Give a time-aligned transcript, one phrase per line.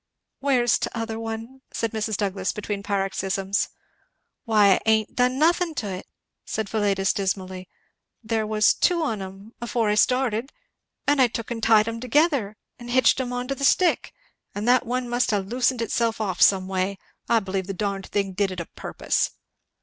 [0.39, 2.17] "Where's t'other one?" said Mrs.
[2.17, 3.69] Douglass between paroxysms.
[4.45, 6.07] "Why I ha'n't done nothin' to it,"
[6.43, 7.69] said Philetus dismally,
[8.23, 10.51] there was teu on 'em afore I started,
[11.05, 14.11] and I took and tied 'em together and hitched 'em onto the stick,
[14.55, 16.97] and that one must ha' loosened itself off some way.
[17.29, 19.29] I believe the darned thing did it o' purpose."